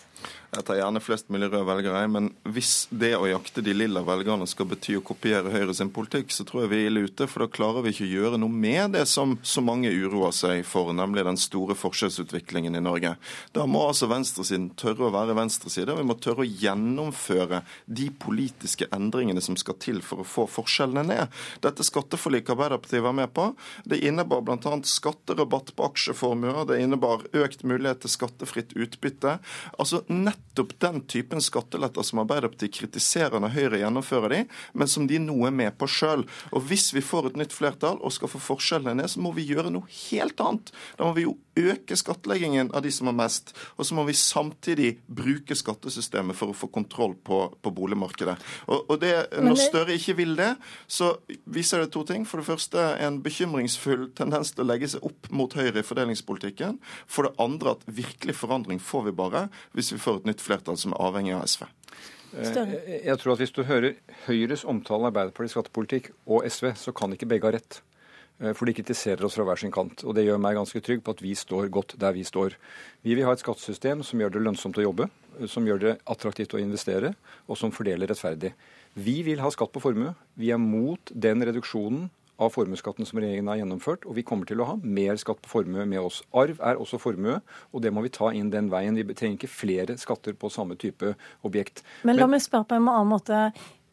Jeg 0.52 0.66
tar 0.68 0.82
gjerne 0.82 1.00
flest 1.00 1.30
mulig 1.32 1.48
røde 1.48 1.64
velgere, 1.64 2.00
men 2.12 2.26
hvis 2.52 2.90
det 2.92 3.14
å 3.16 3.24
jakte 3.24 3.62
de 3.64 3.72
lilla 3.72 4.02
velgerne 4.04 4.44
skal 4.52 4.68
bety 4.68 4.98
å 5.00 5.04
kopiere 5.08 5.54
Høyre 5.54 5.72
sin 5.78 5.94
politikk, 5.96 6.34
så 6.36 6.44
tror 6.44 6.66
jeg 6.66 6.72
vi 6.74 6.80
er 6.82 6.90
ille 6.90 7.06
ute. 7.08 7.24
For 7.32 7.46
da 7.46 7.48
klarer 7.48 7.86
vi 7.86 7.94
ikke 7.94 8.04
å 8.04 8.10
gjøre 8.10 8.40
noe 8.42 8.52
med 8.52 8.98
det 8.98 9.06
som 9.08 9.38
så 9.48 9.64
mange 9.64 9.88
uroer 9.88 10.36
seg 10.36 10.66
for, 10.68 10.92
nemlig 10.92 11.24
den 11.24 11.40
store 11.40 11.78
forskjellsutviklingen 11.80 12.76
i 12.76 12.82
Norge. 12.84 13.14
Da 13.56 13.64
må 13.64 13.86
altså 13.86 14.10
venstresiden 14.12 14.74
tørre 14.76 15.08
å 15.08 15.14
være 15.16 15.38
venstreside, 15.40 15.96
og 15.96 16.02
vi 16.02 16.10
må 16.10 16.18
tørre 16.20 16.44
å 16.44 16.50
gjennomføre 16.50 17.64
de 17.88 18.10
politiske 18.12 18.92
endringene 18.92 19.40
som 19.40 19.56
skal 19.56 19.80
til 19.80 20.04
for 20.04 20.26
å 20.26 20.28
få 20.28 20.50
forskjellene 20.52 21.06
ned. 21.14 21.40
Dette 21.64 21.88
skatteforliket 21.88 22.58
Arbeiderpartiet 22.58 23.08
var 23.08 23.16
med 23.16 23.32
på, 23.32 23.54
det 23.88 24.02
innebar 24.04 24.44
bl.a. 24.44 24.76
skatterabatt 24.84 25.72
på 25.80 25.88
aksjeformuer, 25.94 26.66
det 26.68 26.84
innebar 26.84 27.24
økt 27.32 27.64
mulighet 27.64 28.04
til 28.04 28.16
skattefritt 28.20 28.76
utbytte. 28.76 29.40
Altså 29.80 30.04
nett 30.12 30.41
nettopp 30.52 30.80
den 30.80 31.02
typen 31.08 31.42
skatteletter 31.42 32.02
som 32.04 32.20
Arbeiderpartiet 32.20 32.74
kritiserer 32.74 33.40
når 33.40 33.54
Høyre 33.56 33.80
gjennomfører 33.80 34.30
de, 34.30 34.40
men 34.74 34.88
som 34.88 35.08
de 35.08 35.20
nå 35.20 35.36
er 35.48 35.52
med 35.52 35.78
på 35.78 35.88
sjøl. 35.88 36.26
Og 36.52 36.66
hvis 36.68 36.94
vi 36.94 37.02
får 37.02 37.30
et 37.32 37.38
nytt 37.40 37.54
flertall 37.54 38.00
og 38.02 38.12
skal 38.12 38.30
få 38.30 38.40
forskjellene 38.40 39.02
ned, 39.02 39.10
så 39.10 39.22
må 39.22 39.32
vi 39.32 39.48
gjøre 39.48 39.72
noe 39.72 39.88
helt 40.10 40.40
annet. 40.42 40.72
Da 40.98 41.08
må 41.08 41.14
vi 41.16 41.26
jo 41.26 41.38
øke 41.56 41.96
skattleggingen 41.96 42.72
av 42.76 42.84
de 42.84 42.92
som 42.92 43.08
har 43.08 43.16
mest, 43.16 43.54
og 43.78 43.86
så 43.86 43.96
må 43.96 44.06
vi 44.08 44.16
samtidig 44.16 44.92
bruke 45.08 45.56
skattesystemet 45.56 46.36
for 46.38 46.52
å 46.52 46.58
få 46.58 46.72
kontroll 46.72 47.16
på, 47.16 47.44
på 47.62 47.74
boligmarkedet. 47.76 48.38
Og, 48.68 48.92
og 48.92 49.02
det, 49.02 49.14
Når 49.40 49.60
Støre 49.62 49.96
ikke 49.96 50.18
vil 50.20 50.36
det, 50.40 50.54
så 50.88 51.14
viser 51.46 51.84
det 51.84 51.92
to 51.96 52.04
ting. 52.08 52.26
For 52.28 52.42
det 52.42 52.50
første 52.50 52.86
en 53.04 53.22
bekymringsfull 53.24 54.10
tendens 54.18 54.54
til 54.56 54.66
å 54.66 54.70
legge 54.72 54.90
seg 54.92 55.06
opp 55.08 55.32
mot 55.32 55.54
Høyre 55.56 55.84
i 55.84 55.86
fordelingspolitikken. 55.86 56.80
For 57.08 57.28
det 57.28 57.36
andre 57.42 57.76
at 57.76 57.86
virkelig 57.88 58.38
forandring 58.40 58.82
får 58.84 59.10
vi 59.10 59.16
bare 59.16 59.46
hvis 59.76 59.92
vi 59.94 60.00
får 60.02 60.22
et 60.22 60.31
nytt 60.31 60.31
flertall 60.40 60.78
som 60.80 60.94
er 60.96 61.04
avhengig 61.04 61.36
av 61.36 61.44
SV. 61.44 61.66
Eh, 62.32 63.04
jeg 63.04 63.20
tror 63.20 63.34
at 63.34 63.40
Hvis 63.40 63.52
du 63.52 63.64
hører 63.68 63.96
Høyres 64.28 64.64
omtale 64.64 65.10
av 65.10 65.12
Arbeiderpartiets 65.12 65.58
skattepolitikk 65.58 66.12
og 66.26 66.46
SV, 66.48 66.72
så 66.80 66.94
kan 66.96 67.12
ikke 67.12 67.28
begge 67.28 67.50
ha 67.50 67.58
rett. 67.58 67.82
Eh, 68.40 68.54
for 68.54 68.66
de 68.66 68.74
kritiserer 68.74 69.24
oss 69.26 69.36
fra 69.36 69.44
hver 69.44 69.60
sin 69.60 69.74
kant. 69.74 70.06
Og 70.06 70.16
det 70.16 70.26
gjør 70.26 70.40
meg 70.40 70.56
ganske 70.56 70.82
trygg 70.82 71.04
på 71.04 71.12
at 71.12 71.22
vi 71.22 71.36
står 71.36 71.68
godt 71.70 71.98
der 72.00 72.16
vi 72.16 72.24
står. 72.24 72.56
Vi 73.04 73.16
vil 73.16 73.28
ha 73.28 73.36
et 73.36 73.44
skattesystem 73.44 74.04
som 74.04 74.22
gjør 74.22 74.32
det 74.32 74.46
lønnsomt 74.46 74.80
å 74.80 74.88
jobbe, 74.88 75.10
eh, 75.40 75.48
som 75.48 75.68
gjør 75.68 75.80
det 75.80 75.98
attraktivt 76.06 76.56
å 76.56 76.62
investere, 76.62 77.16
og 77.48 77.58
som 77.58 77.72
fordeler 77.72 78.08
rettferdig. 78.08 78.54
Vi 78.96 79.22
vil 79.24 79.40
ha 79.40 79.50
skatt 79.52 79.72
på 79.72 79.84
formue. 79.84 80.16
Vi 80.38 80.52
er 80.52 80.60
mot 80.60 81.12
den 81.14 81.44
reduksjonen 81.44 82.10
av 82.42 82.54
formuesskatten 82.56 83.06
som 83.08 83.20
regjeringen 83.22 83.52
har 83.52 83.60
gjennomført, 83.62 84.08
og 84.10 84.18
vi 84.18 84.26
kommer 84.28 84.50
til 84.50 84.64
å 84.64 84.70
ha 84.72 84.78
mer 84.82 85.20
skatt 85.22 85.42
på 85.44 85.52
formue 85.52 85.86
med 85.90 86.02
oss. 86.02 86.22
Arv 86.38 86.62
er 86.66 86.80
også 86.82 87.00
formue, 87.02 87.38
og 87.72 87.84
det 87.86 87.92
må 87.94 88.04
vi 88.06 88.14
ta 88.14 88.32
inn 88.36 88.50
den 88.54 88.72
veien. 88.74 88.98
Vi 88.98 89.18
trenger 89.18 89.38
ikke 89.38 89.52
flere 89.52 89.98
skatter 90.02 90.38
på 90.38 90.50
samme 90.54 90.78
type 90.82 91.14
objekt. 91.48 91.84
Men 92.08 92.20
la 92.20 92.30
meg 92.32 92.44
spørre 92.44 92.72
på 92.72 92.80
en 92.80 92.90
annen 92.90 93.12
måte. 93.12 93.44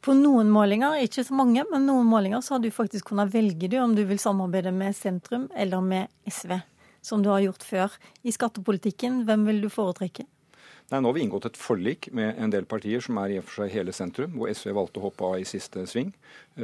På 0.05 0.15
noen 0.15 0.51
målinger, 0.55 1.01
ikke 1.03 1.25
så 1.27 1.35
mange, 1.35 1.65
men 1.73 1.89
noen 1.89 2.07
målinger 2.09 2.43
så 2.45 2.55
har 2.55 2.63
du 2.63 2.71
faktisk 2.73 3.11
kunnet 3.11 3.33
velge 3.35 3.69
du 3.69 3.81
om 3.83 3.97
du 3.97 4.05
vil 4.07 4.21
samarbeide 4.23 4.71
med 4.73 4.97
sentrum 4.97 5.49
eller 5.59 5.83
med 5.85 6.13
SV, 6.31 6.55
som 7.05 7.25
du 7.25 7.33
har 7.33 7.43
gjort 7.43 7.67
før. 7.67 7.97
I 8.23 8.33
skattepolitikken, 8.35 9.25
hvem 9.29 9.45
vil 9.51 9.65
du 9.65 9.69
foretrekke? 9.75 10.29
Nei, 10.89 11.03
Nå 11.05 11.11
har 11.11 11.17
vi 11.19 11.21
inngått 11.27 11.45
et 11.51 11.57
forlik 11.61 12.07
med 12.17 12.39
en 12.41 12.53
del 12.53 12.65
partier 12.69 13.03
som 13.05 13.19
er 13.21 13.35
i 13.35 13.39
og 13.43 13.45
for 13.45 13.61
seg 13.61 13.75
hele 13.75 13.93
sentrum, 13.93 14.33
hvor 14.41 14.49
SV 14.49 14.71
valgte 14.73 15.03
å 15.03 15.03
hoppe 15.05 15.27
av 15.27 15.35
i 15.37 15.45
siste 15.45 15.83
sving. 15.91 16.15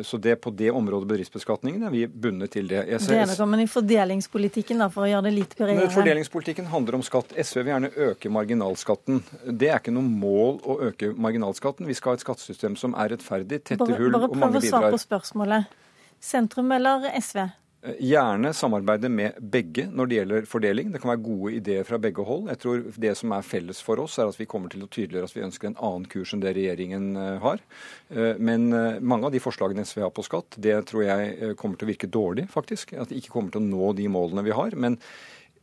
Så 0.00 0.16
det 0.16 0.38
på 0.40 0.48
det 0.56 0.70
området 0.72 1.10
bedriftsbeskatningen 1.10 1.84
er 1.84 1.92
vi 1.92 2.06
bundet 2.08 2.54
til 2.56 2.70
det. 2.70 2.86
det 2.88 3.18
er 3.18 3.28
noe, 3.28 3.48
men 3.52 3.66
i 3.66 3.68
fordelingspolitikken, 3.68 4.80
da, 4.80 4.88
for 4.92 5.04
å 5.04 5.10
gjøre 5.10 5.26
det 5.28 5.34
litt 5.36 5.52
bredere? 5.58 5.90
Fordelingspolitikken 5.92 6.70
handler 6.72 6.96
om 6.96 7.04
skatt. 7.04 7.34
SV 7.36 7.60
vil 7.60 7.72
gjerne 7.74 7.90
øke 8.06 8.32
marginalskatten. 8.32 9.20
Det 9.44 9.68
er 9.68 9.82
ikke 9.82 9.92
noe 9.92 10.08
mål 10.08 10.62
å 10.64 10.78
øke 10.88 11.12
marginalskatten. 11.12 11.84
Vi 11.90 11.98
skal 11.98 12.14
ha 12.14 12.20
et 12.20 12.24
skattesystem 12.24 12.78
som 12.80 12.96
er 12.96 13.12
rettferdig, 13.12 13.60
tetter 13.60 13.92
hull 13.92 14.08
og 14.08 14.24
mange 14.32 14.32
bidrar. 14.32 14.40
Bare 14.40 14.56
prøv 14.56 14.62
å 14.62 14.72
svare 14.72 14.94
på 14.96 15.02
spørsmålet. 15.04 15.76
Sentrum 16.24 16.72
eller 16.72 17.10
SV? 17.20 17.44
Gjerne 17.84 18.54
samarbeide 18.56 19.10
med 19.12 19.36
begge 19.52 19.84
når 19.92 20.08
det 20.08 20.16
gjelder 20.16 20.46
fordeling. 20.48 20.92
Det 20.92 21.02
kan 21.02 21.10
være 21.10 21.24
gode 21.26 21.50
ideer 21.58 21.84
fra 21.84 21.98
begge 22.00 22.24
hold. 22.24 22.46
Jeg 22.48 22.60
tror 22.62 22.84
Det 23.04 23.12
som 23.18 23.34
er 23.36 23.44
felles 23.44 23.82
for 23.84 24.00
oss, 24.00 24.16
er 24.18 24.30
at 24.30 24.40
vi 24.40 24.46
kommer 24.48 24.72
til 24.72 24.86
å 24.86 24.88
tydeliggjøre 24.88 25.28
at 25.28 25.36
vi 25.36 25.44
ønsker 25.44 25.68
en 25.68 25.76
annen 25.76 26.06
kurs 26.08 26.32
enn 26.32 26.40
det 26.40 26.54
regjeringen 26.56 27.10
eh, 27.20 27.36
har. 27.44 27.60
Eh, 28.08 28.40
men 28.40 28.72
eh, 28.72 29.02
mange 29.04 29.28
av 29.28 29.36
de 29.36 29.42
forslagene 29.44 29.84
SV 29.84 30.00
har 30.06 30.14
på 30.16 30.24
skatt, 30.24 30.56
det 30.56 30.78
tror 30.88 31.04
jeg 31.04 31.54
kommer 31.60 31.76
til 31.76 31.88
å 31.88 31.92
virke 31.92 32.08
dårlig, 32.08 32.48
faktisk. 32.52 32.96
At 32.96 33.12
de 33.12 33.20
ikke 33.20 33.34
kommer 33.36 33.52
til 33.52 33.60
å 33.60 33.68
nå 33.68 33.92
de 34.00 34.08
målene 34.08 34.46
vi 34.48 34.56
har. 34.56 34.76
Men 34.80 34.96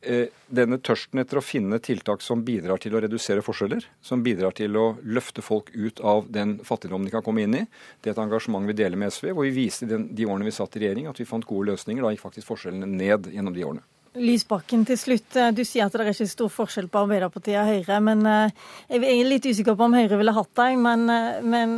denne 0.01 0.79
tørsten 0.81 1.22
etter 1.22 1.38
å 1.38 1.43
finne 1.46 1.77
tiltak 1.84 2.24
som 2.25 2.41
bidrar 2.46 2.81
til 2.81 2.96
å 2.98 3.01
redusere 3.03 3.43
forskjeller, 3.46 3.86
som 4.01 4.24
bidrar 4.25 4.55
til 4.58 4.77
å 4.77 4.86
løfte 5.03 5.43
folk 5.46 5.70
ut 5.75 6.01
av 6.01 6.25
den 6.34 6.58
fattigdommen 6.65 7.05
de 7.05 7.13
kan 7.13 7.25
komme 7.25 7.46
inn 7.46 7.60
i, 7.60 7.63
det 8.01 8.12
er 8.12 8.15
et 8.15 8.24
engasjement 8.24 8.65
vi 8.65 8.77
deler 8.77 8.98
med 8.98 9.13
SV, 9.13 9.29
hvor 9.36 9.46
vi 9.46 9.53
viste 9.62 9.86
i 9.86 10.01
de 10.01 10.25
årene 10.27 10.48
vi 10.48 10.55
satt 10.55 10.77
i 10.77 10.84
regjering 10.86 11.10
at 11.12 11.22
vi 11.22 11.29
fant 11.29 11.46
gode 11.46 11.70
løsninger. 11.70 12.01
Da 12.01 12.13
gikk 12.15 12.25
faktisk 12.25 12.50
forskjellene 12.50 12.89
ned 12.89 13.29
gjennom 13.34 13.53
de 13.55 13.67
årene. 13.67 13.86
Lysbakken 14.12 14.82
til 14.84 14.98
slutt. 15.00 15.36
Eh, 15.39 15.53
du 15.56 15.62
sier 15.63 15.86
at 15.86 15.94
det 15.96 16.03
er 16.03 16.10
ikke 16.12 16.25
stor 16.27 16.50
forskjell 16.51 16.89
på 16.91 17.06
Arbeiderpartiet 17.06 17.56
og 17.62 17.70
Høyre. 17.70 18.00
men 18.03 18.25
eh, 18.27 18.51
Jeg 18.91 19.06
er 19.08 19.27
litt 19.30 19.46
usikker 19.48 19.77
på 19.80 19.86
om 19.88 19.94
Høyre 19.96 20.18
ville 20.20 20.34
hatt 20.36 20.51
deg, 20.60 20.75
men, 20.84 21.06
eh, 21.08 21.39
men 21.39 21.77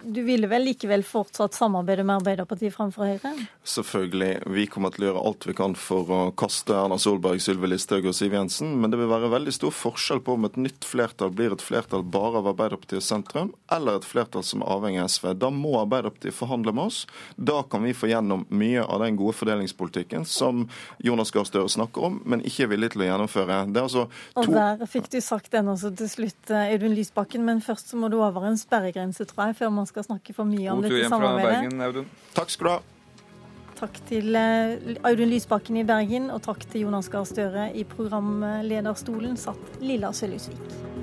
du 0.00 0.22
ville 0.24 0.48
vel 0.48 0.64
likevel 0.64 1.04
fortsatt 1.04 1.52
samarbeide 1.52 2.06
med 2.08 2.22
Arbeiderpartiet 2.22 2.72
framfor 2.72 3.10
Høyre? 3.10 3.34
Selvfølgelig. 3.68 4.30
Vi 4.56 4.64
kommer 4.72 4.94
til 4.94 5.04
å 5.04 5.10
gjøre 5.10 5.24
alt 5.28 5.48
vi 5.50 5.56
kan 5.58 5.76
for 5.76 6.08
å 6.08 6.20
kaste 6.40 6.72
Erna 6.72 6.96
Solberg, 6.96 7.42
Sylvi 7.44 7.68
Listhaug 7.68 8.08
og 8.08 8.16
Siv 8.16 8.38
Jensen. 8.38 8.72
Men 8.80 8.94
det 8.94 9.02
vil 9.02 9.12
være 9.12 9.28
veldig 9.36 9.52
stor 9.58 9.76
forskjell 9.76 10.24
på 10.24 10.38
om 10.38 10.48
et 10.48 10.56
nytt 10.56 10.88
flertall 10.88 11.34
blir 11.36 11.52
et 11.52 11.64
flertall 11.64 12.00
bare 12.00 12.40
av 12.40 12.48
Arbeiderpartiet 12.54 13.04
sentrum, 13.04 13.52
eller 13.76 14.00
et 14.00 14.08
flertall 14.08 14.46
som 14.46 14.64
er 14.64 14.72
avhengig 14.72 15.04
av 15.04 15.12
SV. 15.12 15.28
Da 15.44 15.52
må 15.52 15.76
Arbeiderpartiet 15.82 16.38
forhandle 16.40 16.72
med 16.72 16.88
oss. 16.88 17.04
Da 17.36 17.60
kan 17.68 17.84
vi 17.84 17.92
få 17.92 18.08
gjennom 18.08 18.48
mye 18.48 18.88
av 18.88 19.04
den 19.04 19.20
gode 19.20 19.36
fordelingspolitikken 19.36 20.24
som 20.24 20.64
Jonas 21.04 21.34
Gahr 21.34 21.44
Støre 21.44 21.57
snakker 21.70 22.04
om, 22.08 22.18
men 22.28 22.42
ikke 22.46 22.66
er 22.66 22.70
villig 22.72 22.92
til 22.94 23.04
å 23.04 23.08
gjennomføre. 23.08 23.62
Det 23.72 23.80
er 23.80 23.88
altså 23.88 24.04
to... 24.08 24.44
Og 24.44 24.52
der 24.54 24.84
fikk 24.90 25.10
du 25.12 25.18
sagt 25.24 25.50
den 25.54 25.72
også 25.72 25.90
til 25.98 26.10
slutt, 26.12 26.52
eh, 26.52 26.74
Audun 26.74 26.94
Lysbakken. 26.96 27.44
Men 27.48 27.64
først 27.64 27.90
så 27.92 27.98
må 28.00 28.12
du 28.12 28.20
over 28.20 28.46
en 28.48 28.60
sperregrense, 28.60 29.26
tror 29.30 29.50
jeg, 29.50 29.58
før 29.62 29.74
man 29.80 29.90
skal 29.90 30.06
snakke 30.06 30.36
for 30.36 30.48
mye 30.48 30.70
om 30.74 30.84
dette 30.84 31.08
samarbeidet. 31.08 31.74
Bergen, 31.78 32.14
Takk 32.36 32.54
skal 32.54 32.68
du 32.68 32.72
ha. 32.76 32.78
Takk 33.78 34.00
til 34.08 34.34
Audun 34.38 35.30
Lysbakken 35.30 35.78
i 35.78 35.86
Bergen, 35.86 36.32
og 36.34 36.42
takk 36.46 36.66
til 36.66 36.88
Jonas 36.88 37.10
Gahr 37.12 37.26
Støre 37.30 37.68
i 37.78 37.86
programlederstolen, 37.86 39.38
satt 39.38 39.78
Lilla 39.84 40.10
Sølhusvik. 40.10 40.97